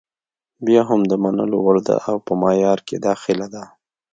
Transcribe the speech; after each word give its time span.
بیا 0.65 0.81
هم 0.89 1.01
د 1.11 1.13
منلو 1.23 1.57
وړ 1.65 1.77
ده 1.87 1.95
او 2.09 2.15
په 2.25 2.31
معیار 2.41 2.79
کې 2.87 2.95
داخله 3.07 3.47
ده. 3.53 3.63